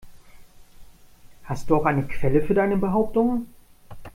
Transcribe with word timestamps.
Hast 1.43 1.69
du 1.69 1.75
auch 1.75 1.85
eine 1.85 2.01
Quelle 2.07 2.41
für 2.41 2.55
deine 2.55 2.75
Behauptungen? 2.75 3.45